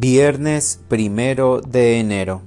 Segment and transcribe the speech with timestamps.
[0.00, 2.42] Viernes primero de enero.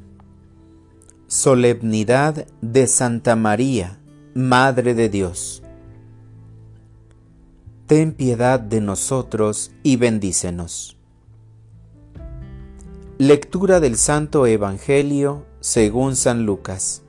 [1.28, 4.00] Solemnidad de Santa María,
[4.34, 5.62] Madre de Dios.
[7.87, 10.96] Ten piedad de nosotros y bendícenos.
[13.18, 17.02] Lectura del Santo Evangelio según San Lucas.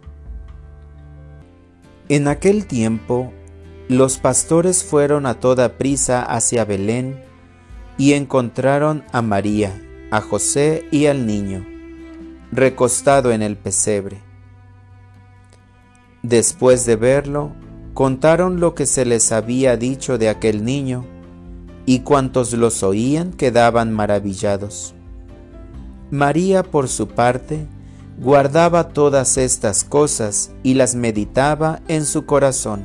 [2.09, 3.33] En aquel tiempo,
[3.87, 7.23] los pastores fueron a toda prisa hacia Belén
[7.97, 9.81] y encontraron a María
[10.13, 11.65] a José y al niño,
[12.53, 14.21] recostado en el pesebre.
[16.23, 17.53] Después de verlo,
[17.95, 21.07] contaron lo que se les había dicho de aquel niño,
[21.87, 24.95] y cuantos los oían quedaban maravillados.
[26.11, 27.67] María, por su parte,
[28.19, 32.85] guardaba todas estas cosas y las meditaba en su corazón.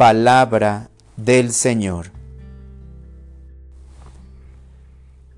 [0.00, 2.06] Palabra del Señor.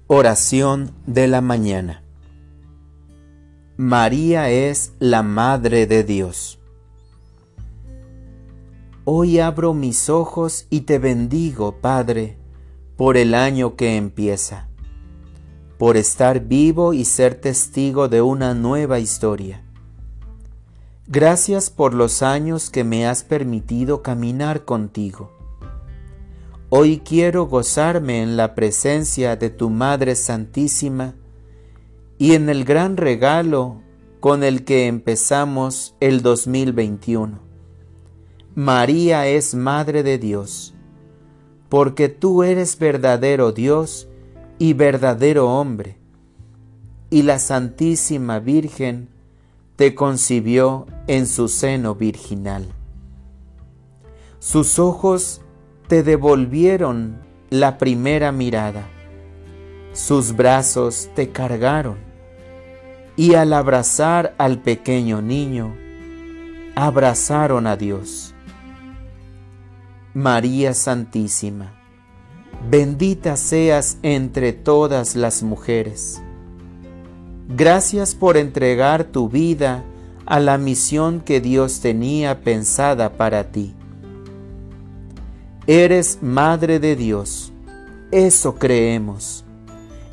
[0.07, 2.05] Oración de la mañana.
[3.77, 6.61] María es la Madre de Dios.
[9.05, 12.37] Hoy abro mis ojos y te bendigo, Padre,
[12.97, 14.69] por el año que empieza,
[15.77, 19.65] por estar vivo y ser testigo de una nueva historia
[21.09, 25.33] Gracias por los años que me has permitido caminar contigo.
[26.69, 31.15] Hoy quiero gozarme en la presencia de tu Madre Santísima
[32.19, 33.83] y en el gran regalo
[34.21, 37.41] con el que empezamos el 2021.
[38.55, 40.73] María es Madre de Dios,
[41.69, 44.07] porque tú eres verdadero Dios
[44.61, 45.99] y verdadero hombre,
[47.11, 49.12] y la Santísima Virgen
[49.77, 52.67] te concibió en su seno virginal.
[54.39, 55.41] Sus ojos
[55.89, 58.89] te devolvieron la primera mirada,
[59.93, 61.99] sus brazos te cargaron,
[63.17, 65.75] y al abrazar al pequeño niño,
[66.75, 68.35] abrazaron a Dios.
[70.15, 71.73] María Santísima,
[72.69, 76.23] bendita seas entre todas las mujeres
[77.55, 79.85] Gracias por entregar tu vida
[80.25, 83.75] a la misión que Dios tenía pensada para ti.
[85.67, 87.53] Eres Madre de Dios,
[88.11, 89.45] eso creemos.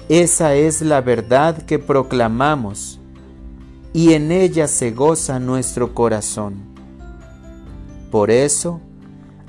[0.09, 2.99] Esa es la verdad que proclamamos
[3.93, 6.55] y en ella se goza nuestro corazón.
[8.11, 8.81] Por eso,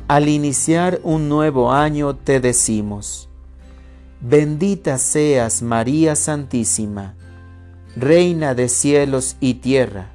[0.06, 3.28] al iniciar un nuevo año te decimos,
[4.20, 7.16] bendita seas María Santísima,
[7.96, 10.12] Reina de cielos y tierra,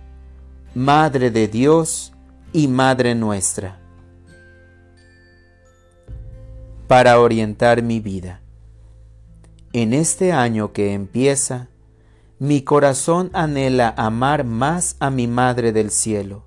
[0.73, 2.13] Madre de Dios
[2.53, 3.81] y Madre nuestra.
[6.87, 8.39] Para orientar mi vida.
[9.73, 11.67] En este año que empieza,
[12.39, 16.45] mi corazón anhela amar más a mi Madre del Cielo.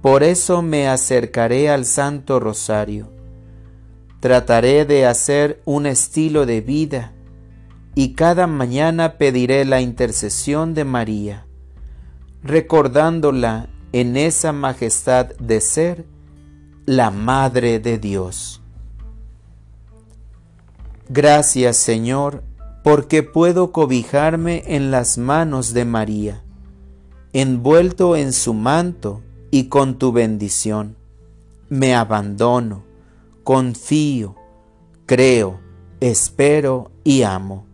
[0.00, 3.10] Por eso me acercaré al Santo Rosario.
[4.20, 7.14] Trataré de hacer un estilo de vida
[7.94, 11.46] y cada mañana pediré la intercesión de María,
[12.42, 16.06] recordándola en esa majestad de ser
[16.86, 18.62] la Madre de Dios.
[21.08, 22.42] Gracias Señor,
[22.82, 26.42] porque puedo cobijarme en las manos de María,
[27.32, 30.96] envuelto en su manto y con tu bendición.
[31.68, 32.84] Me abandono,
[33.44, 34.36] confío,
[35.06, 35.60] creo,
[36.00, 37.67] espero y amo.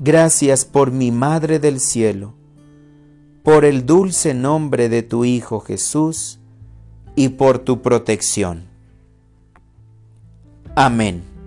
[0.00, 2.32] Gracias por mi Madre del Cielo,
[3.42, 6.38] por el dulce nombre de tu Hijo Jesús
[7.16, 8.68] y por tu protección.
[10.76, 11.37] Amén.